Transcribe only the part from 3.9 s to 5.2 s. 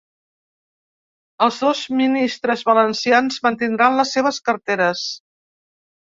les seves carteres.